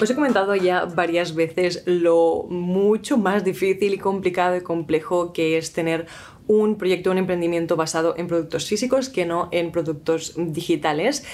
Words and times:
Os 0.00 0.08
he 0.08 0.14
comentado 0.14 0.54
ya 0.54 0.84
varias 0.84 1.34
veces 1.34 1.82
lo 1.84 2.46
mucho 2.48 3.18
más 3.18 3.42
difícil 3.44 3.94
y 3.94 3.98
complicado 3.98 4.56
y 4.56 4.60
complejo 4.60 5.32
que 5.32 5.58
es 5.58 5.72
tener 5.72 6.06
un 6.46 6.76
proyecto, 6.76 7.10
un 7.10 7.18
emprendimiento 7.18 7.74
basado 7.74 8.14
en 8.16 8.28
productos 8.28 8.66
físicos 8.66 9.08
que 9.08 9.26
no 9.26 9.48
en 9.50 9.72
productos 9.72 10.34
digitales. 10.36 11.24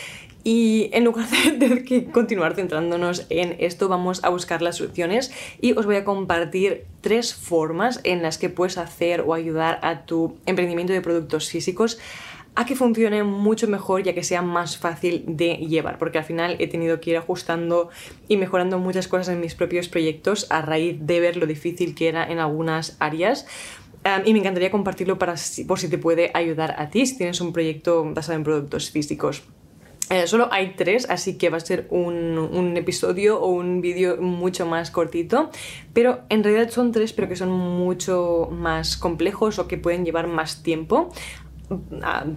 Y 0.44 0.90
en 0.92 1.04
lugar 1.04 1.28
de, 1.28 1.84
que 1.88 2.06
continuar 2.06 2.54
centrándonos 2.54 3.26
en 3.28 3.56
esto, 3.58 3.88
vamos 3.88 4.24
a 4.24 4.30
buscar 4.30 4.62
las 4.62 4.76
soluciones 4.76 5.30
y 5.60 5.72
os 5.72 5.84
voy 5.84 5.96
a 5.96 6.04
compartir 6.04 6.84
tres 7.02 7.34
formas 7.34 8.00
en 8.04 8.22
las 8.22 8.38
que 8.38 8.48
puedes 8.48 8.78
hacer 8.78 9.22
o 9.22 9.34
ayudar 9.34 9.78
a 9.82 10.06
tu 10.06 10.36
emprendimiento 10.46 10.92
de 10.92 11.00
productos 11.02 11.48
físicos 11.48 11.98
a 12.54 12.66
que 12.66 12.76
funcione 12.76 13.24
mucho 13.24 13.66
mejor 13.66 14.06
y 14.06 14.10
a 14.10 14.14
que 14.14 14.22
sea 14.22 14.42
más 14.42 14.78
fácil 14.78 15.24
de 15.26 15.56
llevar, 15.56 15.98
porque 15.98 16.18
al 16.18 16.24
final 16.24 16.56
he 16.60 16.68
tenido 16.68 17.00
que 17.00 17.10
ir 17.10 17.16
ajustando 17.16 17.90
y 18.28 18.36
mejorando 18.36 18.78
muchas 18.78 19.08
cosas 19.08 19.28
en 19.28 19.40
mis 19.40 19.54
propios 19.54 19.88
proyectos 19.88 20.46
a 20.50 20.62
raíz 20.62 20.96
de 21.00 21.20
ver 21.20 21.36
lo 21.36 21.46
difícil 21.46 21.94
que 21.94 22.08
era 22.08 22.24
en 22.24 22.38
algunas 22.38 22.96
áreas. 23.00 23.46
y 24.24 24.32
me 24.32 24.38
encantaría 24.38 24.70
compartirlo 24.70 25.18
para, 25.18 25.34
por 25.66 25.78
si 25.80 25.88
te 25.88 25.98
puede 25.98 26.30
ayudar 26.34 26.74
a 26.78 26.90
ti, 26.90 27.06
si 27.06 27.16
tienes 27.16 27.40
un 27.40 27.52
proyecto 27.52 28.04
basado 28.04 28.36
en 28.36 28.44
productos 28.44 28.90
físicos. 28.90 29.42
Eh, 30.10 30.26
solo 30.26 30.48
hay 30.52 30.74
tres, 30.76 31.08
así 31.08 31.38
que 31.38 31.48
va 31.48 31.56
a 31.56 31.60
ser 31.60 31.86
un, 31.88 32.36
un 32.36 32.76
episodio 32.76 33.40
o 33.40 33.48
un 33.48 33.80
vídeo 33.80 34.18
mucho 34.20 34.66
más 34.66 34.90
cortito, 34.90 35.50
pero 35.94 36.20
en 36.28 36.44
realidad 36.44 36.68
son 36.70 36.92
tres, 36.92 37.14
pero 37.14 37.26
que 37.26 37.36
son 37.36 37.50
mucho 37.50 38.50
más 38.52 38.98
complejos 38.98 39.58
o 39.58 39.66
que 39.66 39.78
pueden 39.78 40.04
llevar 40.04 40.26
más 40.26 40.62
tiempo 40.62 41.10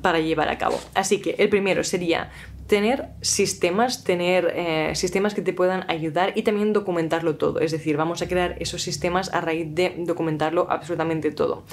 para 0.01 0.19
llevar 0.19 0.49
a 0.49 0.57
cabo. 0.57 0.79
Así 0.93 1.19
que 1.21 1.35
el 1.37 1.49
primero 1.49 1.83
sería 1.83 2.31
tener 2.67 3.09
sistemas, 3.21 4.03
tener 4.03 4.53
eh, 4.53 4.91
sistemas 4.93 5.33
que 5.33 5.41
te 5.41 5.53
puedan 5.53 5.89
ayudar 5.89 6.33
y 6.35 6.43
también 6.43 6.73
documentarlo 6.73 7.37
todo. 7.37 7.59
Es 7.59 7.71
decir, 7.71 7.97
vamos 7.97 8.21
a 8.21 8.27
crear 8.27 8.55
esos 8.59 8.81
sistemas 8.81 9.33
a 9.33 9.41
raíz 9.41 9.73
de 9.73 9.95
documentarlo 9.99 10.67
absolutamente 10.69 11.31
todo. 11.31 11.63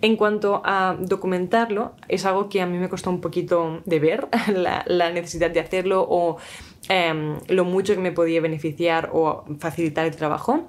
En 0.00 0.16
cuanto 0.16 0.62
a 0.64 0.96
documentarlo, 0.98 1.92
es 2.08 2.24
algo 2.24 2.48
que 2.48 2.62
a 2.62 2.66
mí 2.66 2.78
me 2.78 2.88
costó 2.88 3.10
un 3.10 3.20
poquito 3.20 3.82
de 3.84 3.98
ver, 3.98 4.28
la, 4.54 5.10
necesidad 5.10 5.50
de 5.50 5.60
hacerlo 5.60 6.06
o 6.08 6.38
em, 6.88 7.38
lo 7.48 7.64
mucho 7.64 7.94
que 7.94 8.00
me 8.00 8.12
podía 8.12 8.40
beneficiar 8.40 9.10
o 9.12 9.44
facilitar 9.58 10.06
el 10.06 10.16
trabajo 10.16 10.68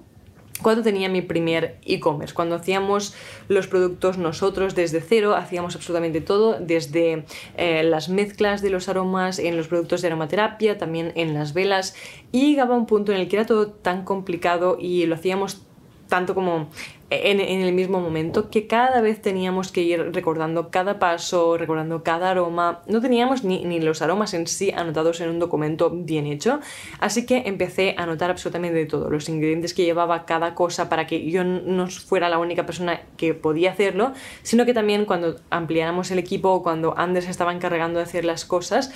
cuando 0.62 0.84
tenía 0.84 1.10
mi 1.10 1.22
primer 1.22 1.78
e-commerce, 1.86 2.34
cuando 2.34 2.56
hacíamos 2.56 3.14
los 3.50 3.68
productos 3.68 4.18
nosotros 4.18 4.74
desde 4.74 5.02
cero, 5.02 5.36
hacíamos 5.36 5.76
absolutamente 5.76 6.22
todo, 6.22 6.58
desde 6.60 7.26
eh, 7.58 7.84
las 7.84 8.08
mezclas 8.08 8.62
de 8.62 8.70
los 8.70 8.88
aromas 8.88 9.38
en 9.38 9.58
los 9.58 9.68
productos 9.68 10.02
de 10.02 10.08
aromaterapia, 10.08 10.78
también 10.78 11.12
en 11.16 11.34
las 11.34 11.54
velas, 11.54 11.96
y 12.32 12.52
llegaba 12.52 12.76
un 12.76 12.86
punto 12.86 13.12
en 13.12 13.20
el 13.20 13.28
que 13.28 13.36
era 13.36 13.46
todo 13.46 13.68
tan 13.68 14.06
complicado 14.06 14.78
y 14.80 15.06
lo 15.06 15.16
hacíamos 15.16 15.62
tanto 16.08 16.36
como 16.36 16.70
en, 17.10 17.40
el 17.40 17.74
mismo 17.74 18.00
momento 18.00 18.50
que 18.50 18.68
cada 18.68 19.00
vez 19.02 19.22
teníamos 19.22 19.72
que 19.72 19.82
ir 19.82 20.12
recordando 20.14 20.70
cada 20.72 20.98
paso, 20.98 21.58
recordando 21.58 22.04
cada 22.04 22.32
aroma. 22.32 22.82
No 22.88 23.02
teníamos 23.02 23.44
ni, 23.44 23.64
ni, 23.64 23.80
los 23.80 24.02
aromas 24.02 24.34
en 24.34 24.48
sí 24.48 24.72
anotados 24.72 25.22
en 25.22 25.30
un 25.30 25.40
documento 25.40 25.92
bien 25.92 26.26
hecho, 26.26 26.60
así 27.00 27.26
que 27.26 27.44
empecé 27.46 27.96
a 27.98 28.04
anotar 28.04 28.32
absolutamente 28.32 28.86
todo, 28.86 29.10
los 29.10 29.30
ingredientes 29.30 29.74
que 29.74 29.86
llevaba 29.86 30.26
cada 30.26 30.56
cosa 30.56 30.90
para 30.90 31.06
que 31.06 31.30
yo 31.30 31.44
no 31.44 31.88
fuera 31.88 32.30
la 32.30 32.40
única 32.40 32.66
persona 32.66 33.02
que 33.18 33.34
podía 33.34 33.72
hacerlo, 33.72 34.14
sino 34.42 34.66
que 34.66 34.74
también 34.74 35.06
cuando 35.06 35.36
ampliáramos 35.50 36.10
el 36.12 36.20
equipo 36.20 36.64
cuando 36.64 36.98
Anders 36.98 37.28
estaba 37.28 37.54
encargando 37.54 38.00
de 38.00 38.06
hacer 38.06 38.26
las 38.26 38.46
cosas, 38.46 38.92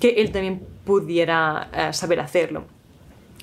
que 0.00 0.10
él 0.18 0.32
también 0.32 0.66
pudiera 0.84 1.68
eh, 1.72 1.92
saber 1.92 2.20
hacerlo. 2.20 2.64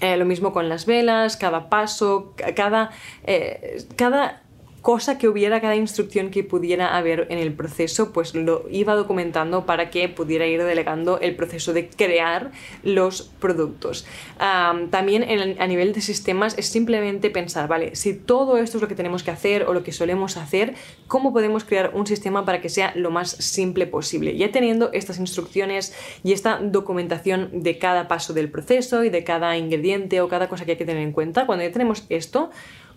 Eh, 0.01 0.17
lo 0.17 0.25
mismo 0.25 0.53
con 0.53 0.69
las 0.69 0.85
velas, 0.85 1.35
cada 1.35 1.69
paso, 1.69 2.33
cada, 2.55 2.91
eh, 3.25 3.85
cada 3.95 4.43
cosa 4.81 5.17
que 5.17 5.27
hubiera, 5.27 5.61
cada 5.61 5.75
instrucción 5.75 6.31
que 6.31 6.43
pudiera 6.43 6.97
haber 6.97 7.27
en 7.29 7.37
el 7.39 7.53
proceso, 7.53 8.11
pues 8.11 8.35
lo 8.35 8.65
iba 8.69 8.95
documentando 8.95 9.65
para 9.65 9.89
que 9.89 10.09
pudiera 10.09 10.47
ir 10.47 10.63
delegando 10.63 11.19
el 11.19 11.35
proceso 11.35 11.73
de 11.73 11.89
crear 11.89 12.51
los 12.83 13.23
productos. 13.39 14.05
también 14.37 15.25
a 15.59 15.67
nivel 15.67 15.93
de 15.93 16.01
sistemas 16.01 16.57
es 16.57 16.67
simplemente 16.67 17.29
pensar, 17.29 17.67
vale, 17.67 17.95
si 17.95 18.13
todo 18.13 18.57
esto 18.57 18.77
es 18.77 18.81
lo 18.81 18.87
que 18.87 18.95
tenemos 18.95 19.23
que 19.23 19.31
hacer 19.31 19.63
o 19.63 19.73
lo 19.73 19.83
que 19.83 19.91
solemos 19.91 20.37
hacer, 20.37 20.75
¿cómo 21.07 21.33
podemos 21.33 21.63
crear 21.63 21.91
un 21.93 22.07
sistema 22.07 22.45
para 22.45 22.61
que 22.61 22.69
sea 22.69 22.93
lo 22.95 23.11
más 23.11 23.31
simple 23.31 23.87
posible? 23.87 24.37
Ya 24.37 24.51
teniendo 24.51 24.91
estas 24.93 25.19
instrucciones 25.19 25.93
y 26.23 26.33
esta 26.33 26.59
documentación 26.61 27.49
de 27.63 27.77
cada 27.77 28.07
paso 28.07 28.33
del 28.33 28.49
proceso 28.49 29.03
y 29.03 29.09
de 29.09 29.23
cada 29.23 29.57
ingrediente 29.57 30.21
o 30.21 30.29
cada 30.29 30.49
cosa 30.49 30.65
que 30.65 30.71
hay 30.71 30.77
que 30.77 30.85
tener 30.85 31.03
en 31.03 31.11
cuenta, 31.11 31.45
cuando 31.45 31.63
ya 31.63 31.71
tenemos 31.71 32.05
esto, 32.09 32.49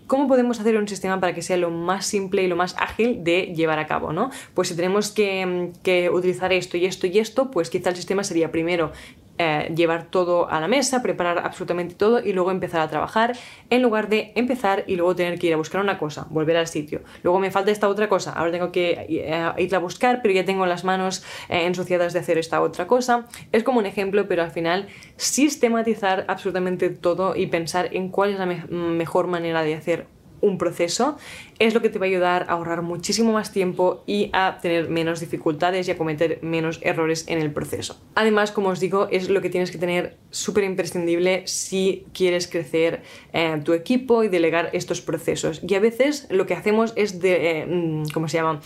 ¿Cómo 0.07 0.27
podemos 0.27 0.59
hacer 0.59 0.77
un 0.77 0.87
sistema 0.87 1.19
para 1.19 1.33
que 1.33 1.41
sea 1.41 1.57
lo 1.57 1.69
más 1.69 2.05
simple 2.05 2.43
y 2.43 2.47
lo 2.47 2.55
más 2.55 2.75
ágil 2.77 3.23
de 3.23 3.53
llevar 3.55 3.79
a 3.79 3.87
cabo? 3.87 4.13
¿no? 4.13 4.29
Pues 4.53 4.67
si 4.67 4.75
tenemos 4.75 5.11
que, 5.11 5.71
que 5.83 6.09
utilizar 6.09 6.51
esto 6.53 6.77
y 6.77 6.85
esto 6.85 7.07
y 7.07 7.19
esto, 7.19 7.51
pues 7.51 7.69
quizá 7.69 7.89
el 7.89 7.95
sistema 7.95 8.23
sería 8.23 8.51
primero 8.51 8.91
eh, 9.39 9.73
llevar 9.75 10.05
todo 10.05 10.47
a 10.49 10.59
la 10.59 10.67
mesa, 10.67 11.01
preparar 11.01 11.39
absolutamente 11.39 11.95
todo 11.95 12.23
y 12.23 12.33
luego 12.33 12.51
empezar 12.51 12.81
a 12.81 12.87
trabajar, 12.87 13.35
en 13.71 13.81
lugar 13.81 14.07
de 14.07 14.31
empezar 14.35 14.83
y 14.85 14.95
luego 14.95 15.15
tener 15.15 15.39
que 15.39 15.47
ir 15.47 15.53
a 15.53 15.57
buscar 15.57 15.81
una 15.81 15.97
cosa, 15.97 16.27
volver 16.29 16.55
al 16.55 16.67
sitio. 16.67 17.01
Luego 17.23 17.39
me 17.39 17.49
falta 17.49 17.71
esta 17.71 17.89
otra 17.89 18.09
cosa, 18.09 18.31
ahora 18.33 18.51
tengo 18.51 18.71
que 18.71 19.07
eh, 19.09 19.51
ir 19.57 19.75
a 19.75 19.79
buscar, 19.79 20.21
pero 20.21 20.35
ya 20.35 20.45
tengo 20.45 20.67
las 20.67 20.83
manos 20.83 21.23
eh, 21.49 21.65
ensuciadas 21.65 22.13
de 22.13 22.19
hacer 22.19 22.37
esta 22.37 22.61
otra 22.61 22.85
cosa. 22.85 23.25
Es 23.51 23.63
como 23.63 23.79
un 23.79 23.87
ejemplo, 23.87 24.27
pero 24.27 24.43
al 24.43 24.51
final 24.51 24.87
sistematizar 25.15 26.25
absolutamente 26.27 26.89
todo 26.89 27.35
y 27.35 27.47
pensar 27.47 27.89
en 27.93 28.09
cuál 28.09 28.31
es 28.31 28.39
la 28.39 28.45
mejor 28.45 29.25
manera 29.25 29.63
de 29.63 29.73
hacer 29.73 30.05
un 30.43 30.57
proceso, 30.57 31.17
es 31.57 31.73
lo 31.73 31.81
que 31.81 31.89
te 31.89 31.97
va 31.97 32.05
a 32.05 32.09
ayudar 32.09 32.43
a 32.43 32.53
ahorrar 32.53 32.81
muchísimo 32.81 33.31
más 33.31 33.51
tiempo 33.51 34.03
y 34.05 34.29
a 34.33 34.59
tener 34.61 34.89
menos 34.89 35.19
dificultades 35.19 35.87
y 35.87 35.91
a 35.91 35.97
cometer 35.97 36.39
menos 36.41 36.79
errores 36.83 37.25
en 37.27 37.39
el 37.39 37.51
proceso. 37.51 37.99
Además, 38.13 38.51
como 38.51 38.69
os 38.69 38.79
digo, 38.79 39.07
es 39.09 39.29
lo 39.29 39.41
que 39.41 39.49
tienes 39.49 39.71
que 39.71 39.77
tener 39.77 40.17
súper 40.29 40.65
imprescindible 40.65 41.47
si 41.47 42.05
quieres 42.13 42.47
crecer 42.47 43.03
eh, 43.31 43.59
tu 43.63 43.73
equipo 43.73 44.23
y 44.23 44.27
delegar 44.27 44.69
estos 44.73 45.01
procesos. 45.01 45.61
Y 45.65 45.73
a 45.75 45.79
veces 45.79 46.27
lo 46.29 46.45
que 46.45 46.53
hacemos 46.53 46.93
es 46.95 47.19
de, 47.19 47.59
eh, 47.61 47.65
mm, 47.65 48.09
¿cómo 48.13 48.27
se 48.27 48.37
llama? 48.37 48.59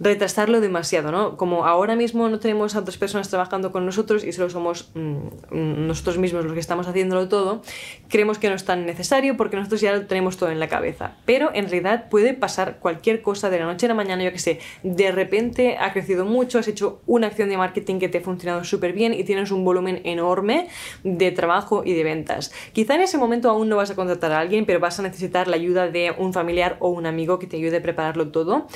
Retrasarlo 0.00 0.60
demasiado, 0.60 1.12
¿no? 1.12 1.36
Como 1.36 1.66
ahora 1.66 1.94
mismo 1.94 2.28
no 2.30 2.40
tenemos 2.40 2.74
a 2.74 2.80
otras 2.80 2.96
personas 2.96 3.28
trabajando 3.28 3.70
con 3.70 3.84
nosotros 3.84 4.24
y 4.24 4.32
solo 4.32 4.48
somos 4.48 4.90
mm, 4.94 5.86
nosotros 5.86 6.16
mismos 6.16 6.42
los 6.44 6.54
que 6.54 6.60
estamos 6.60 6.88
haciéndolo 6.88 7.28
todo, 7.28 7.60
creemos 8.08 8.38
que 8.38 8.48
no 8.48 8.54
es 8.54 8.64
tan 8.64 8.86
necesario 8.86 9.36
porque 9.36 9.56
nosotros 9.56 9.82
ya 9.82 9.92
lo 9.92 10.06
tenemos 10.06 10.38
todo 10.38 10.50
en 10.50 10.58
la 10.58 10.68
cabeza. 10.68 11.18
Pero 11.26 11.50
en 11.52 11.68
realidad 11.68 12.08
puede 12.08 12.32
pasar 12.32 12.78
cualquier 12.78 13.20
cosa 13.20 13.50
de 13.50 13.58
la 13.58 13.66
noche 13.66 13.86
a 13.86 13.90
la 13.90 13.94
mañana, 13.94 14.24
yo 14.24 14.32
que 14.32 14.38
sé, 14.38 14.60
de 14.82 15.12
repente 15.12 15.76
ha 15.78 15.92
crecido 15.92 16.24
mucho, 16.24 16.58
has 16.58 16.68
hecho 16.68 17.02
una 17.06 17.26
acción 17.26 17.50
de 17.50 17.58
marketing 17.58 17.98
que 17.98 18.08
te 18.08 18.18
ha 18.18 18.22
funcionado 18.22 18.64
súper 18.64 18.94
bien 18.94 19.12
y 19.12 19.24
tienes 19.24 19.50
un 19.50 19.66
volumen 19.66 20.00
enorme 20.04 20.68
de 21.04 21.30
trabajo 21.30 21.82
y 21.84 21.92
de 21.92 22.04
ventas. 22.04 22.52
Quizá 22.72 22.94
en 22.94 23.02
ese 23.02 23.18
momento 23.18 23.50
aún 23.50 23.68
no 23.68 23.76
vas 23.76 23.90
a 23.90 23.96
contratar 23.96 24.32
a 24.32 24.40
alguien, 24.40 24.64
pero 24.64 24.80
vas 24.80 24.98
a 24.98 25.02
necesitar 25.02 25.46
la 25.46 25.56
ayuda 25.56 25.88
de 25.88 26.14
un 26.16 26.32
familiar 26.32 26.78
o 26.80 26.88
un 26.88 27.04
amigo 27.04 27.38
que 27.38 27.46
te 27.46 27.58
ayude 27.58 27.76
a 27.76 27.82
prepararlo 27.82 28.30
todo. 28.30 28.66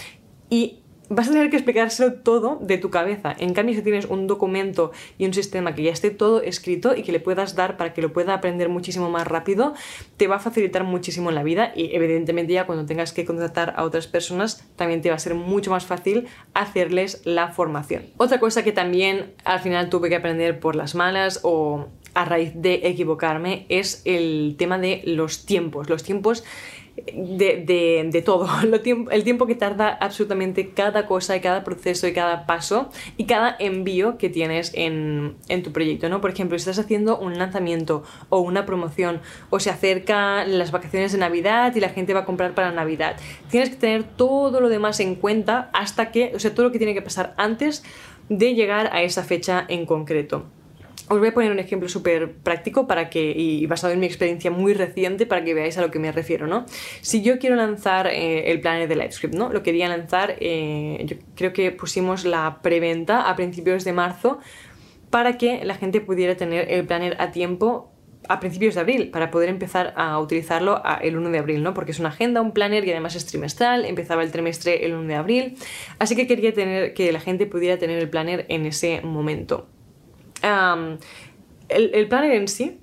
Y 0.51 0.84
vas 1.09 1.29
a 1.29 1.33
tener 1.33 1.51
que 1.51 1.57
explicárselo 1.57 2.15
todo 2.15 2.59
de 2.61 2.79
tu 2.79 2.91
cabeza. 2.91 3.35
En 3.39 3.55
cambio, 3.55 3.75
si 3.75 3.83
tienes 3.83 4.07
un 4.07 4.27
documento 4.27 4.93
y 5.19 5.27
un 5.27 5.35
sistema 5.35 5.75
que 5.75 5.83
ya 5.83 5.93
esté 5.93 6.11
todo 6.11 6.41
escrito 6.41 6.97
y 6.97 7.03
que 7.03 7.13
le 7.13 7.21
puedas 7.21 7.55
dar 7.55 7.77
para 7.77 7.93
que 7.93 8.03
lo 8.03 8.13
pueda 8.13 8.35
aprender 8.35 8.69
muchísimo 8.69 9.11
más 9.11 9.27
rápido, 9.27 9.75
te 10.17 10.27
va 10.27 10.37
a 10.37 10.41
facilitar 10.41 10.85
muchísimo 10.85 11.29
en 11.31 11.35
la 11.35 11.43
vida 11.43 11.73
y 11.75 11.95
evidentemente 11.95 12.53
ya 12.53 12.67
cuando 12.67 12.87
tengas 12.87 13.13
que 13.13 13.25
contratar 13.25 13.75
a 13.77 13.85
otras 13.85 14.07
personas, 14.07 14.65
también 14.77 15.03
te 15.03 15.11
va 15.11 15.17
a 15.17 15.19
ser 15.19 15.35
mucho 15.35 15.71
más 15.71 15.85
fácil 15.85 16.27
hacerles 16.55 17.23
la 17.25 17.49
formación. 17.49 18.05
Otra 18.17 18.41
cosa 18.41 18.65
que 18.65 18.73
también 18.73 19.33
al 19.45 19.61
final 19.61 19.91
tuve 19.91 20.09
que 20.09 20.17
aprender 20.17 20.59
por 20.59 20.77
las 20.77 20.95
malas 20.95 21.41
o 21.43 21.89
a 22.15 22.25
raíz 22.25 22.53
de 22.55 22.81
equivocarme 22.85 23.67
es 23.69 24.03
el 24.05 24.55
tema 24.59 24.79
de 24.79 25.03
los 25.05 25.47
tiempos. 25.47 25.89
Los 25.89 26.03
tiempos 26.03 26.45
de, 26.97 28.23
todo, 28.25 28.49
el 29.11 29.25
tiempo 29.25 29.47
que 29.47 29.55
tarda 29.55 29.89
absolutamente 29.89 30.71
cada 30.71 31.07
cosa 31.07 31.37
y 31.37 31.41
cada 31.41 31.65
proceso 31.65 32.07
y 32.07 32.13
cada 32.13 32.47
paso 32.47 32.91
y 33.17 33.25
cada 33.25 33.57
envío 33.59 34.17
que 34.17 34.29
tienes 34.29 34.71
en, 34.75 35.37
tu 35.63 35.73
proyecto, 35.73 36.09
¿no? 36.09 36.21
Por 36.21 36.31
ejemplo, 36.31 36.59
si 36.59 36.63
estás 36.63 36.85
haciendo 36.85 37.19
un 37.19 37.39
lanzamiento 37.39 38.05
o 38.29 38.41
una 38.41 38.65
promoción 38.65 39.21
o 39.51 39.59
se 39.61 39.71
acercan 39.71 40.59
las 40.59 40.71
vacaciones 40.71 41.13
de 41.13 41.19
Navidad 41.19 41.75
y 41.75 41.81
la 41.81 41.89
gente 41.89 42.15
va 42.15 42.21
a 42.21 42.25
comprar 42.25 42.55
para 42.55 42.71
Navidad, 42.71 43.17
tienes 43.51 43.71
que 43.71 43.77
tener 43.77 44.05
todo 44.05 44.61
lo 44.61 44.69
demás 44.69 45.01
en 45.01 45.17
cuenta 45.17 45.71
hasta 45.73 46.11
que, 46.13 46.33
o 46.35 46.39
sea, 46.39 46.55
todo 46.55 46.67
lo 46.67 46.73
que 46.73 46.79
tiene 46.79 46.95
que 46.95 47.03
pasar 47.03 47.35
antes 47.37 47.85
de 48.29 48.55
llegar 48.55 48.91
a 48.93 49.03
esa 49.03 49.25
fecha 49.25 49.65
en 49.69 49.85
concreto. 49.85 50.47
Os 51.09 51.19
voy 51.19 51.29
a 51.29 51.35
poner 51.35 51.53
un 51.53 51.59
ejemplo 51.59 51.89
súper 51.89 52.33
práctico 52.33 52.87
para 52.87 53.11
que, 53.11 53.33
y 53.37 53.67
basado 53.67 53.93
en 53.93 54.01
mi 54.01 54.07
experiencia 54.07 54.51
muy 54.51 54.73
reciente 54.73 55.27
para 55.27 55.45
que 55.45 55.53
veáis 55.53 55.77
a 55.77 55.83
lo 55.83 55.91
que 55.91 55.99
me 55.99 56.11
refiero, 56.13 56.47
¿no? 56.47 56.65
Si 57.03 57.23
yo 57.23 57.39
quiero 57.39 57.57
lanzar 57.57 58.07
eh, 58.07 58.51
el 58.51 58.61
planner 58.61 58.89
de 58.89 58.97
LiveScript, 58.97 59.35
¿no? 59.35 59.53
Lo 59.53 59.63
quería 59.63 59.89
lanzar, 59.89 60.37
eh, 60.41 61.03
yo 61.05 61.17
creo 61.35 61.53
que 61.53 61.71
pusimos 61.73 62.25
la 62.25 62.61
preventa 62.63 63.29
a 63.29 63.37
principios 63.37 63.85
de 63.85 63.93
marzo 63.93 64.39
para 65.11 65.37
que 65.37 65.65
la 65.65 65.75
gente 65.75 66.01
pudiera 66.01 66.37
tener 66.37 66.71
el 66.73 66.87
planner 66.87 67.17
a 67.21 67.31
tiempo 67.33 67.91
a 68.27 68.41
principios 68.41 68.75
de 68.75 68.81
abril 68.81 69.11
para 69.11 69.31
poder 69.31 69.51
empezar 69.51 69.93
a 69.97 70.19
utilizarlo 70.19 70.83
el 71.03 71.19
1 71.19 71.31
de 71.31 71.39
abril, 71.39 71.63
¿no? 71.63 71.75
Porque 71.75 71.93
es 71.93 72.01
una 72.01 72.09
agenda, 72.09 72.41
un 72.41 72.53
planner 72.53 72.83
y 72.87 72.91
además 72.91 73.15
es 73.15 73.27
trimestral, 73.27 73.85
empezaba 73.85 74.23
el 74.23 74.33
trimestre 74.33 74.87
el 74.87 74.95
1 74.95 75.09
de 75.09 75.15
abril, 75.15 75.57
así 75.99 76.17
que 76.17 76.27
quería 76.27 76.55
tener 76.55 76.95
que 76.95 77.13
la 77.13 77.21
gente 77.21 77.45
pudiera 77.45 77.77
tener 77.77 77.99
el 77.99 78.09
planner 78.09 78.47
en 78.49 78.65
ese 78.65 79.03
momento 79.03 79.69
el, 81.69 81.91
el 81.95 82.09
planner 82.09 82.33
en 82.33 82.49
sí 82.49 82.81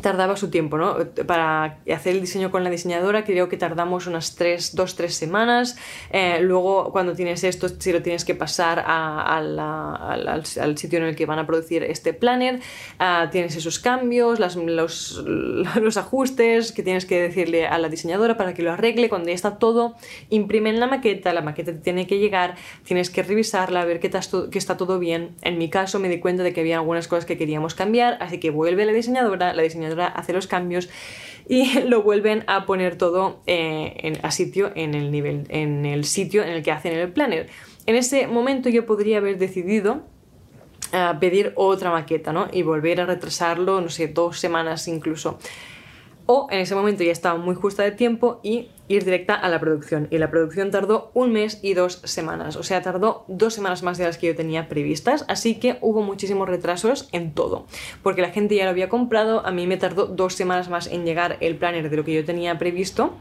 tardaba 0.00 0.36
su 0.36 0.50
tiempo, 0.50 0.78
¿no? 0.78 0.96
Para 1.26 1.78
hacer 1.92 2.14
el 2.14 2.20
diseño 2.20 2.50
con 2.50 2.64
la 2.64 2.70
diseñadora 2.70 3.24
creo 3.24 3.48
que 3.48 3.56
tardamos 3.56 4.06
unas 4.06 4.36
3, 4.36 4.74
2, 4.74 4.96
3 4.96 5.14
semanas. 5.14 5.76
Eh, 6.10 6.38
luego 6.40 6.92
cuando 6.92 7.14
tienes 7.14 7.44
esto, 7.44 7.68
si 7.68 7.92
lo 7.92 8.02
tienes 8.02 8.24
que 8.24 8.34
pasar 8.34 8.84
al, 8.86 9.58
al, 9.58 10.44
sitio 10.78 10.98
en 10.98 11.04
el 11.04 11.16
que 11.16 11.26
van 11.26 11.38
a 11.38 11.46
producir 11.46 11.82
este 11.82 12.12
planner, 12.12 12.60
ah, 12.98 13.28
tienes 13.30 13.56
esos 13.56 13.78
cambios, 13.78 14.38
los, 14.38 14.56
los, 15.16 15.96
ajustes 15.96 16.72
que 16.72 16.82
tienes 16.82 17.04
que 17.04 17.20
decirle 17.20 17.66
a 17.66 17.78
la 17.78 17.88
diseñadora 17.88 18.36
para 18.36 18.54
que 18.54 18.62
lo 18.62 18.72
arregle. 18.72 19.08
Cuando 19.08 19.28
ya 19.28 19.34
está 19.34 19.58
todo, 19.58 19.96
imprimen 20.30 20.78
la 20.78 20.86
maqueta, 20.86 21.32
la 21.32 21.42
maqueta 21.42 21.72
te 21.72 21.78
tiene 21.78 22.06
que 22.06 22.18
llegar, 22.18 22.54
tienes 22.84 23.10
que 23.10 23.22
revisarla, 23.22 23.84
ver 23.84 24.00
que, 24.00 24.10
que 24.10 24.58
está 24.58 24.76
todo 24.76 24.98
bien. 24.98 25.34
En 25.42 25.58
mi 25.58 25.68
caso 25.70 25.98
me 25.98 26.08
di 26.08 26.20
cuenta 26.20 26.42
de 26.42 26.52
que 26.52 26.60
había 26.60 26.76
algunas 26.76 27.08
cosas 27.08 27.24
que 27.24 27.36
queríamos 27.36 27.74
cambiar, 27.74 28.16
así 28.20 28.38
que 28.38 28.50
vuelve 28.50 28.86
la 28.86 28.92
diseñadora, 28.92 29.52
la 29.54 29.62
diseñadora 29.62 29.87
hace 30.00 30.32
los 30.32 30.46
cambios 30.46 30.88
y 31.48 31.80
lo 31.88 32.02
vuelven 32.02 32.44
a 32.46 32.66
poner 32.66 32.96
todo 32.96 33.40
eh, 33.46 33.96
en, 33.98 34.24
a 34.24 34.30
sitio 34.30 34.72
en 34.74 34.94
el, 34.94 35.10
nivel, 35.10 35.46
en 35.48 35.86
el 35.86 36.04
sitio 36.04 36.42
en 36.42 36.50
el 36.50 36.62
que 36.62 36.72
hacen 36.72 36.92
el 36.92 37.12
planner. 37.12 37.48
En 37.86 37.96
ese 37.96 38.26
momento 38.26 38.68
yo 38.68 38.86
podría 38.86 39.18
haber 39.18 39.38
decidido 39.38 40.02
eh, 40.92 41.12
pedir 41.20 41.52
otra 41.56 41.90
maqueta 41.90 42.32
¿no? 42.32 42.48
y 42.52 42.62
volver 42.62 43.00
a 43.00 43.06
retrasarlo, 43.06 43.80
no 43.80 43.88
sé, 43.88 44.08
dos 44.08 44.38
semanas 44.38 44.88
incluso 44.88 45.38
o 46.30 46.46
en 46.50 46.60
ese 46.60 46.74
momento 46.74 47.02
ya 47.02 47.10
estaba 47.10 47.38
muy 47.38 47.54
justa 47.54 47.82
de 47.82 47.90
tiempo 47.90 48.38
y 48.42 48.68
ir 48.88 49.04
directa 49.04 49.34
a 49.34 49.48
la 49.48 49.60
producción. 49.60 50.08
Y 50.10 50.18
la 50.18 50.30
producción 50.30 50.70
tardó 50.70 51.10
un 51.14 51.32
mes 51.32 51.60
y 51.62 51.74
dos 51.74 52.00
semanas, 52.04 52.56
o 52.56 52.62
sea, 52.62 52.82
tardó 52.82 53.24
dos 53.28 53.54
semanas 53.54 53.82
más 53.82 53.98
de 53.98 54.04
las 54.04 54.18
que 54.18 54.28
yo 54.28 54.36
tenía 54.36 54.68
previstas, 54.68 55.24
así 55.28 55.56
que 55.56 55.78
hubo 55.80 56.02
muchísimos 56.02 56.48
retrasos 56.48 57.08
en 57.12 57.32
todo, 57.32 57.66
porque 58.02 58.22
la 58.22 58.30
gente 58.30 58.56
ya 58.56 58.64
lo 58.64 58.70
había 58.70 58.88
comprado, 58.88 59.46
a 59.46 59.50
mí 59.50 59.66
me 59.66 59.76
tardó 59.76 60.06
dos 60.06 60.34
semanas 60.34 60.68
más 60.68 60.86
en 60.86 61.04
llegar 61.04 61.36
el 61.40 61.56
planner 61.56 61.90
de 61.90 61.96
lo 61.96 62.04
que 62.04 62.14
yo 62.14 62.24
tenía 62.24 62.58
previsto. 62.58 63.14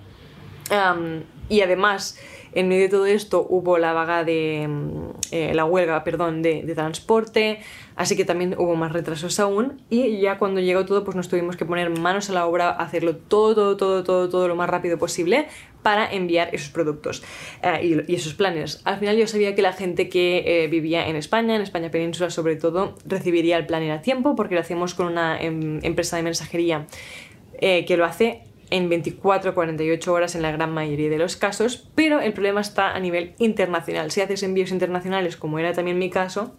Y 1.49 1.61
además 1.61 2.17
en 2.53 2.67
medio 2.69 2.83
de 2.83 2.89
todo 2.89 3.05
esto 3.05 3.45
hubo 3.49 3.77
la 3.77 3.93
vaga 3.93 4.23
de 4.23 4.67
mm, 4.67 5.09
eh, 5.31 5.53
la 5.53 5.65
huelga, 5.65 6.03
perdón, 6.03 6.41
de, 6.41 6.63
transporte, 6.73 7.59
así 7.95 8.15
que 8.15 8.25
también 8.25 8.55
hubo 8.57 8.75
más 8.75 8.93
retrasos 8.93 9.39
aún 9.39 9.81
y 9.89 10.19
ya 10.19 10.37
cuando 10.37 10.59
llegó 10.59 10.85
todo 10.85 11.03
pues 11.03 11.15
nos 11.15 11.27
tuvimos 11.27 11.57
que 11.57 11.65
poner 11.65 11.89
manos 11.89 12.29
a 12.29 12.33
la 12.33 12.45
obra, 12.45 12.69
hacerlo 12.69 13.15
todo, 13.15 13.53
todo, 13.53 13.77
todo, 13.77 14.03
todo, 14.03 14.29
todo 14.29 14.47
lo 14.47 14.55
más 14.55 14.69
rápido 14.69 14.97
posible 14.97 15.47
para 15.81 16.11
enviar 16.11 16.49
esos 16.53 16.69
productos 16.69 17.23
eh, 17.61 18.03
y, 18.07 18.15
esos 18.15 18.33
planes. 18.33 18.81
Al 18.85 18.97
final 18.97 19.17
yo 19.17 19.27
sabía 19.27 19.55
que 19.55 19.61
la 19.61 19.73
gente 19.73 20.09
que 20.09 20.63
eh, 20.63 20.67
vivía 20.67 21.07
en 21.07 21.15
España, 21.15 21.55
en 21.55 21.61
España 21.61 21.91
Península 21.91 22.29
sobre 22.29 22.55
todo, 22.55 22.95
recibiría 23.05 23.57
el 23.57 23.65
planner 23.65 23.91
a 23.91 24.01
tiempo 24.01 24.35
porque 24.35 24.55
lo 24.55 24.61
hacemos 24.61 24.93
con 24.93 25.07
una 25.07 25.39
em, 25.39 25.79
empresa 25.83 26.17
de 26.17 26.23
mensajería 26.23 26.87
que 27.59 27.97
lo 27.97 28.05
hace 28.05 28.46
en 28.69 28.89
24 28.89 29.53
48 29.53 30.13
horas 30.13 30.35
en 30.35 30.41
la 30.41 30.51
gran 30.51 30.73
mayoría 30.73 31.09
de 31.09 31.17
los 31.17 31.35
casos, 31.35 31.89
pero 31.95 32.19
el 32.19 32.33
problema 32.33 32.61
está 32.61 32.95
a 32.95 32.99
nivel 32.99 33.33
internacional. 33.39 34.11
Si 34.11 34.21
haces 34.21 34.43
envíos 34.43 34.71
internacionales, 34.71 35.37
como 35.37 35.59
era 35.59 35.73
también 35.73 35.97
mi 35.97 36.09
caso, 36.09 36.55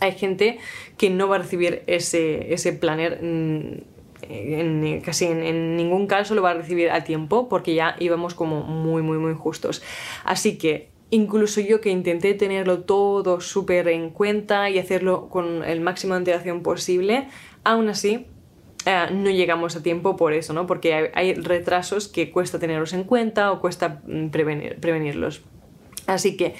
hay 0.00 0.12
gente 0.12 0.58
que 0.96 1.10
no 1.10 1.28
va 1.28 1.36
a 1.36 1.38
recibir 1.40 1.82
ese, 1.86 2.52
ese 2.52 2.72
planner. 2.72 3.20
Mm, 3.22 5.00
casi 5.04 5.26
en, 5.26 5.76
ningún 5.76 6.06
caso 6.06 6.34
lo 6.34 6.42
va 6.42 6.50
a 6.50 6.54
recibir 6.54 6.90
a 6.90 7.04
tiempo 7.04 7.48
porque 7.48 7.74
ya 7.74 7.94
íbamos 8.00 8.34
como 8.34 8.62
muy 8.62 9.00
muy 9.00 9.16
muy 9.16 9.32
justos 9.32 9.80
así 10.24 10.58
que 10.58 10.90
incluso 11.10 11.60
yo 11.60 11.80
que 11.80 11.90
intenté 11.90 12.34
tenerlo 12.34 12.80
todo 12.80 13.40
súper 13.40 13.88
en 13.88 14.10
cuenta 14.10 14.68
y 14.70 14.78
hacerlo 14.80 15.28
con 15.28 15.64
el 15.64 15.80
máximo 15.80 16.14
de 16.14 16.18
antelación 16.18 16.62
posible 16.62 17.28
aún 17.62 17.88
así 17.88 18.26
no 19.10 19.30
llegamos 19.30 19.76
a 19.76 19.82
tiempo 19.82 20.16
por 20.16 20.32
eso, 20.32 20.52
¿no? 20.52 20.66
Porque 20.66 21.10
hay, 21.14 21.34
retrasos 21.34 22.08
que 22.08 22.30
cuesta 22.30 22.58
tenerlos 22.58 22.92
en 22.92 23.04
cuenta 23.04 23.52
o 23.52 23.60
cuesta 23.60 24.00
mm, 24.06 24.28
prevenirlos. 24.28 25.42
Así 26.06 26.36
que 26.36 26.54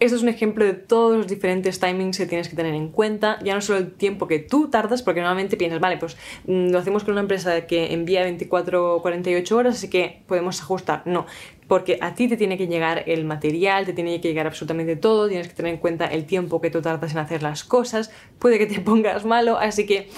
esto 0.00 0.16
es 0.16 0.22
un 0.22 0.30
ejemplo 0.30 0.64
de 0.64 0.72
todos 0.72 1.16
los 1.16 1.26
diferentes 1.26 1.78
timings 1.78 2.16
que 2.16 2.24
tienes 2.24 2.48
que 2.48 2.56
tener 2.56 2.74
en 2.74 2.88
cuenta, 2.88 3.38
ya 3.44 3.54
no 3.54 3.60
solo 3.60 3.80
el 3.80 3.92
tiempo 3.92 4.26
que 4.26 4.38
tú 4.38 4.68
tardas, 4.70 5.02
porque 5.02 5.20
normalmente 5.20 5.58
piensas, 5.58 5.78
vale, 5.78 5.98
pues 5.98 6.16
mm, 6.46 6.70
lo 6.70 6.78
hacemos 6.78 7.04
con 7.04 7.12
una 7.12 7.20
empresa 7.20 7.66
que 7.66 7.92
envía 7.92 8.22
24 8.22 8.96
o 8.96 9.02
48 9.02 9.56
horas, 9.56 9.76
así 9.76 9.90
que 9.90 10.22
podemos 10.26 10.60
ajustar. 10.62 11.02
No, 11.04 11.26
porque 11.70 11.98
a 12.00 12.16
ti 12.16 12.26
te 12.26 12.36
tiene 12.36 12.58
que 12.58 12.66
llegar 12.66 13.04
el 13.06 13.24
material, 13.24 13.86
te 13.86 13.92
tiene 13.92 14.20
que 14.20 14.26
llegar 14.26 14.48
absolutamente 14.48 14.96
todo, 14.96 15.28
tienes 15.28 15.46
que 15.46 15.54
tener 15.54 15.74
en 15.74 15.78
cuenta 15.78 16.06
el 16.06 16.24
tiempo 16.24 16.60
que 16.60 16.68
tú 16.68 16.82
tardas 16.82 17.12
en 17.12 17.18
hacer 17.18 17.44
las 17.44 17.62
cosas, 17.62 18.10
puede 18.40 18.58
que 18.58 18.66
te 18.66 18.80
pongas 18.80 19.24
malo, 19.24 19.56
así 19.56 19.86
que 19.86 20.08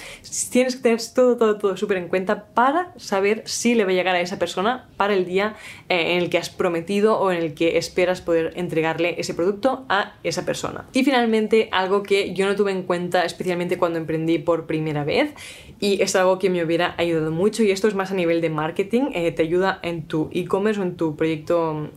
tienes 0.51 0.77
que 0.77 0.83
tener 0.83 1.01
todo, 1.15 1.37
todo, 1.37 1.59
todo 1.59 1.77
súper 1.77 1.99
en 1.99 2.09
cuenta 2.09 2.47
para 2.55 2.95
saber 2.97 3.43
si 3.45 3.75
le 3.75 3.85
va 3.85 3.91
a 3.91 3.93
llegar 3.93 4.15
a 4.17 4.23
esa 4.23 4.39
persona 4.39 4.89
para 4.97 5.13
el 5.13 5.27
día 5.27 5.55
eh, 5.91 6.15
en 6.15 6.23
el 6.23 6.31
que 6.31 6.39
has 6.39 6.49
prometido 6.49 7.21
o 7.21 7.31
en 7.31 7.37
el 7.37 7.53
que 7.53 7.77
esperas 7.77 8.23
poder 8.23 8.55
entregarle 8.57 9.17
ese 9.19 9.35
producto 9.35 9.85
a 9.91 10.15
esa 10.23 10.47
persona. 10.47 10.87
Y 10.95 11.05
finalmente, 11.05 11.69
algo 11.71 12.03
que 12.03 12.33
yo 12.33 12.47
no 12.47 12.57
tuve 12.57 12.73
en 12.73 12.85
cuenta 12.85 13.27
especialmente 13.27 13.77
cuando 13.77 13.99
emprendí 13.99 14.39
por 14.39 14.67
primera 14.67 15.05
vez 15.05 15.35
y 15.81 16.01
es 16.01 16.17
algo 16.17 16.39
que 16.39 16.49
me 16.49 16.65
hubiera 16.65 16.95
ayudado 16.97 17.31
mucho 17.31 17.63
y 17.63 17.73
esto 17.73 17.89
es 17.89 17.95
más 17.95 18.11
a 18.11 18.15
nivel 18.15 18.41
de 18.41 18.49
marketing, 18.49 19.11
eh, 19.13 19.33
te 19.33 19.43
ayuda 19.43 19.81
en 19.83 20.07
tu 20.07 20.31
e-commerce 20.33 20.81
o 20.81 20.85
en 20.85 20.97
tu 20.97 21.15
proyecto 21.15 21.42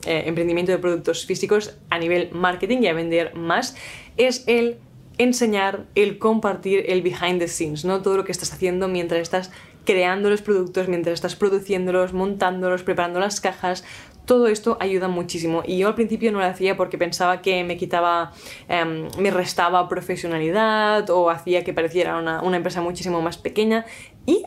eh, 0.06 0.24
emprendimiento 0.26 0.72
de 0.72 0.78
productos 0.78 1.26
físicos 1.26 1.78
a 1.90 2.00
nivel 2.00 2.30
marketing 2.32 2.80
y 2.82 2.88
a 2.88 2.94
vender 2.94 3.36
más, 3.36 3.76
es 4.18 4.44
el 4.48 4.78
enseñar, 5.18 5.86
el 5.96 6.18
compartir 6.18 6.84
el 6.88 7.02
behind 7.02 7.40
the 7.40 7.48
scenes, 7.48 7.86
¿no? 7.86 8.02
Todo 8.02 8.18
lo 8.18 8.26
que 8.26 8.32
estás 8.32 8.52
haciendo 8.54 8.88
mientras 8.88 9.22
estás 9.22 9.52
creando 9.86 10.30
los 10.30 10.42
productos, 10.42 10.88
mientras 10.88 11.14
estás 11.14 11.36
produciéndolos, 11.36 12.14
montándolos, 12.14 12.84
preparando 12.84 13.20
las 13.20 13.40
cajas, 13.40 13.84
todo 14.26 14.48
esto 14.48 14.78
ayuda 14.80 15.08
muchísimo. 15.08 15.64
Y 15.66 15.78
yo 15.78 15.88
al 15.88 15.96
principio 15.96 16.32
no 16.32 16.40
lo 16.40 16.46
hacía 16.46 16.76
porque 16.76 16.98
pensaba 16.98 17.42
que 17.42 17.64
me 17.64 17.78
quitaba, 17.78 18.34
em, 18.68 19.08
me 19.20 19.32
restaba 19.32 19.88
profesionalidad 19.88 21.10
o 21.12 21.30
hacía 21.30 21.64
que 21.64 21.74
pareciera 21.74 22.18
una, 22.18 22.42
una 22.42 22.58
empresa 22.58 22.82
muchísimo 22.82 23.22
más 23.22 23.38
pequeña. 23.38 23.86
Y 24.26 24.44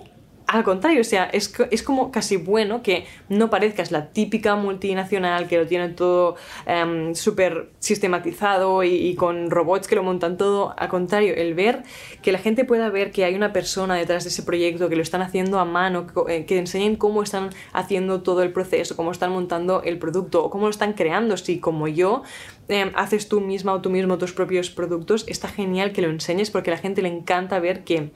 al 0.49 0.65
contrario, 0.65 1.03
o 1.03 1.05
sea, 1.05 1.25
es, 1.27 1.53
es, 1.71 1.83
como 1.83 2.11
casi 2.11 2.39
bueno 2.39 2.83
que 2.83 3.05
no 3.29 3.51
parezcas 3.51 3.93
la 3.93 4.07
típica 4.09 4.57
multinacional 4.57 5.47
que 5.47 5.59
lo 5.59 5.67
tiene 5.67 5.91
todo 5.91 6.37
um, 6.67 7.15
súper 7.15 7.71
sistematizado 7.81 8.83
y, 8.83 9.15
con 9.17 9.51
robots 9.51 9.87
que 9.87 9.95
lo 9.95 10.03
montan 10.03 10.39
todo. 10.39 10.75
Al 10.79 10.89
contrario, 10.89 11.35
el 11.37 11.53
ver 11.53 11.83
que 12.23 12.33
la 12.33 12.39
gente 12.39 12.65
pueda 12.65 12.89
ver 12.89 13.11
que 13.11 13.27
hay 13.27 13.35
una 13.35 13.53
persona 13.53 13.95
detrás 13.95 14.25
de 14.25 14.31
ese 14.31 14.43
proyecto, 14.43 14.89
que 14.89 14.97
lo 14.97 15.03
están 15.03 15.21
haciendo 15.21 15.59
a 15.59 15.67
mano, 15.67 16.07
que, 16.07 16.47
que 16.47 16.59
enseñen 16.59 16.97
cómo 16.97 17.23
están 17.23 17.51
haciendo 17.75 18.23
todo 18.23 18.43
el 18.43 18.51
proceso, 18.51 18.97
cómo 18.97 19.11
están 19.11 19.31
montando 19.33 19.83
el 19.83 19.99
producto 19.99 20.43
o 20.43 20.49
cómo 20.49 20.65
lo 20.65 20.71
están 20.71 20.95
creando. 20.95 21.37
Si 21.37 21.59
como 21.59 21.89
yo 21.89 22.23
em, 22.69 22.91
haces 22.95 23.29
tú 23.29 23.43
misma 23.43 23.75
o 23.75 23.83
tú 23.83 23.91
mismo 23.91 24.17
tus 24.17 24.33
propios 24.33 24.71
productos, 24.71 25.27
está 25.29 25.49
genial 25.49 25.93
que 25.93 26.01
lo 26.01 26.09
enseñes 26.09 26.51
porque 26.51 26.71
a 26.71 26.75
la 26.75 26.81
gente 26.81 27.03
le 27.03 27.09
encanta 27.09 27.61
ver 27.61 27.85
que 27.85 28.13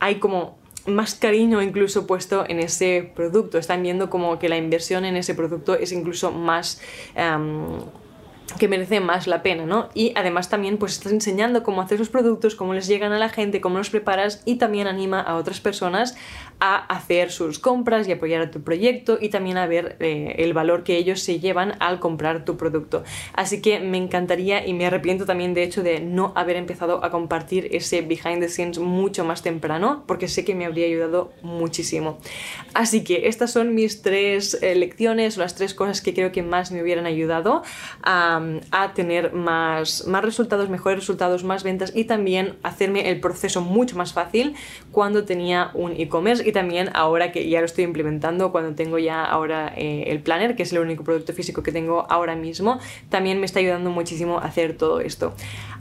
hay 0.00 0.16
como 0.16 0.65
más 0.86 1.14
cariño 1.14 1.62
incluso 1.62 2.06
puesto 2.06 2.44
en 2.48 2.60
ese 2.60 3.10
producto. 3.14 3.58
Están 3.58 3.82
viendo 3.82 4.10
como 4.10 4.38
que 4.38 4.48
la 4.48 4.56
inversión 4.56 5.04
en 5.04 5.16
ese 5.16 5.34
producto 5.34 5.74
es 5.74 5.92
incluso 5.92 6.32
más... 6.32 6.80
Em, 7.14 7.66
que 8.58 8.68
merece 8.68 9.00
más 9.00 9.26
la 9.26 9.42
pena, 9.42 9.66
¿no? 9.66 9.88
Y 9.92 10.12
además 10.14 10.48
también 10.48 10.78
pues 10.78 10.92
estás 10.92 11.12
enseñando 11.12 11.62
cómo 11.62 11.82
hacer 11.82 11.98
los 11.98 12.08
productos, 12.08 12.54
cómo 12.54 12.74
les 12.74 12.86
llegan 12.86 13.12
a 13.12 13.18
la 13.18 13.28
gente, 13.28 13.60
cómo 13.60 13.78
los 13.78 13.90
preparas 13.90 14.42
y 14.44 14.56
también 14.56 14.86
anima 14.86 15.20
a 15.20 15.34
otras 15.34 15.60
personas 15.60 16.16
a 16.60 16.76
hacer 16.76 17.30
sus 17.30 17.58
compras 17.58 18.08
y 18.08 18.12
apoyar 18.12 18.42
a 18.42 18.50
tu 18.50 18.62
proyecto 18.62 19.18
y 19.20 19.28
también 19.28 19.58
a 19.58 19.66
ver 19.66 19.96
eh, 20.00 20.36
el 20.38 20.54
valor 20.54 20.84
que 20.84 20.96
ellos 20.96 21.20
se 21.20 21.38
llevan 21.38 21.74
al 21.80 22.00
comprar 22.00 22.44
tu 22.44 22.56
producto. 22.56 23.04
Así 23.34 23.60
que 23.60 23.80
me 23.80 23.98
encantaría 23.98 24.66
y 24.66 24.72
me 24.72 24.86
arrepiento 24.86 25.26
también 25.26 25.54
de 25.54 25.62
hecho 25.62 25.82
de 25.82 26.00
no 26.00 26.32
haber 26.34 26.56
empezado 26.56 27.04
a 27.04 27.10
compartir 27.10 27.68
ese 27.72 28.02
behind 28.02 28.40
the 28.40 28.48
scenes 28.48 28.78
mucho 28.78 29.24
más 29.24 29.42
temprano 29.42 30.04
porque 30.06 30.28
sé 30.28 30.44
que 30.44 30.54
me 30.54 30.64
habría 30.64 30.86
ayudado 30.86 31.32
muchísimo. 31.42 32.18
Así 32.74 33.04
que 33.04 33.28
estas 33.28 33.52
son 33.52 33.74
mis 33.74 34.02
tres 34.02 34.58
eh, 34.62 34.74
lecciones 34.74 35.36
o 35.36 35.40
las 35.40 35.54
tres 35.54 35.74
cosas 35.74 36.00
que 36.00 36.14
creo 36.14 36.32
que 36.32 36.42
más 36.42 36.72
me 36.72 36.82
hubieran 36.82 37.06
ayudado 37.06 37.62
a 38.02 38.92
tener 38.94 39.32
más, 39.32 40.06
más 40.06 40.24
resultados, 40.24 40.68
mejores 40.68 41.00
resultados, 41.00 41.44
más 41.44 41.62
ventas 41.62 41.92
y 41.94 42.04
también 42.04 42.56
hacerme 42.62 43.10
el 43.10 43.20
proceso 43.20 43.60
mucho 43.60 43.96
más 43.96 44.12
fácil 44.12 44.54
cuando 44.92 45.24
tenía 45.24 45.70
un 45.74 45.92
e-commerce 45.92 46.45
y 46.46 46.52
también 46.52 46.90
ahora 46.94 47.32
que 47.32 47.48
ya 47.48 47.60
lo 47.60 47.66
estoy 47.66 47.84
implementando, 47.84 48.52
cuando 48.52 48.74
tengo 48.74 48.98
ya 48.98 49.24
ahora 49.24 49.72
eh, 49.76 50.04
el 50.08 50.20
planner, 50.20 50.56
que 50.56 50.62
es 50.62 50.72
el 50.72 50.78
único 50.78 51.04
producto 51.04 51.32
físico 51.32 51.62
que 51.62 51.72
tengo 51.72 52.06
ahora 52.08 52.36
mismo, 52.36 52.78
también 53.08 53.40
me 53.40 53.46
está 53.46 53.58
ayudando 53.60 53.90
muchísimo 53.90 54.38
a 54.38 54.44
hacer 54.44 54.76
todo 54.76 55.00
esto. 55.00 55.34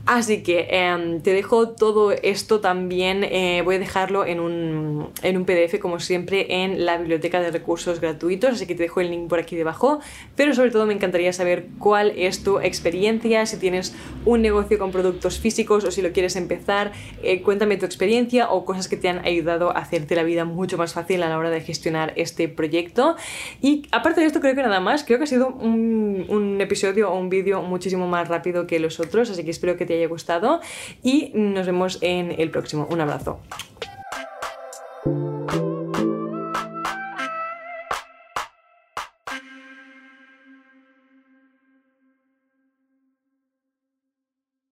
Así 0.05 0.43
que 0.43 0.67
em, 0.69 1.19
te 1.21 1.33
dejo 1.33 1.69
todo 1.69 2.11
esto 2.11 2.59
también, 2.59 3.23
eh, 3.23 3.63
voy 3.65 3.75
a 3.75 3.79
dejarlo 3.79 4.23
en 4.23 4.39
un, 4.39 5.09
en 5.23 5.35
un 5.35 5.45
PDF 5.45 5.79
como 5.79 5.99
siempre 5.99 6.63
en 6.63 6.85
la 6.85 6.99
biblioteca 6.99 7.39
de 7.39 7.49
recursos 7.49 7.99
gratuitos, 7.99 8.51
así 8.51 8.67
que 8.67 8.75
te 8.75 8.83
dejo 8.83 9.01
el 9.01 9.09
link 9.09 9.27
por 9.27 9.39
aquí 9.39 9.55
debajo, 9.55 9.99
pero 10.35 10.53
sobre 10.53 10.69
todo 10.69 10.85
me 10.85 10.93
encantaría 10.93 11.33
saber 11.33 11.69
cuál 11.79 12.13
es 12.15 12.43
tu 12.43 12.59
experiencia, 12.59 13.47
si 13.47 13.57
tienes 13.57 13.95
un 14.25 14.43
negocio 14.43 14.77
con 14.77 14.91
productos 14.91 15.39
físicos 15.39 15.83
o 15.85 15.89
si 15.89 16.03
lo 16.03 16.11
quieres 16.11 16.35
empezar, 16.35 16.91
eh, 17.23 17.41
cuéntame 17.41 17.77
tu 17.77 17.87
experiencia 17.87 18.51
o 18.51 18.63
cosas 18.63 18.87
que 18.87 18.97
te 18.97 19.09
han 19.09 19.25
ayudado 19.25 19.71
a 19.71 19.79
hacerte 19.79 20.15
la 20.15 20.21
vida 20.21 20.45
mucho 20.45 20.77
más 20.77 20.93
fácil 20.93 21.23
a 21.23 21.29
la 21.29 21.39
hora 21.39 21.49
de 21.49 21.61
gestionar 21.61 22.13
este 22.15 22.47
proyecto. 22.47 23.15
Y 23.59 23.87
aparte 23.91 24.21
de 24.21 24.27
esto 24.27 24.39
creo 24.39 24.53
que 24.53 24.61
nada 24.61 24.79
más, 24.79 25.03
creo 25.03 25.17
que 25.17 25.23
ha 25.23 25.27
sido 25.27 25.47
un, 25.47 26.27
un 26.29 26.61
episodio 26.61 27.11
o 27.11 27.19
un 27.19 27.29
vídeo 27.29 27.63
muchísimo 27.63 28.07
más 28.07 28.27
rápido 28.27 28.67
que 28.67 28.77
los 28.77 28.99
otros, 28.99 29.31
así 29.31 29.43
que 29.43 29.49
espero 29.49 29.77
que 29.77 29.87
te 29.87 29.94
haya 29.97 30.07
gustado 30.07 30.61
y 31.03 31.31
nos 31.33 31.65
vemos 31.65 31.99
en 32.01 32.35
el 32.39 32.51
próximo. 32.51 32.87
Un 32.89 33.01
abrazo. 33.01 33.39